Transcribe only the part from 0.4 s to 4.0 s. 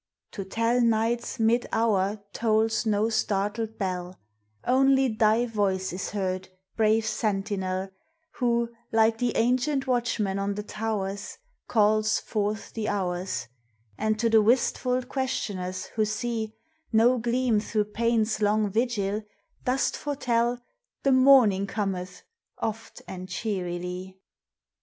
tell night's mid hour tolls no startled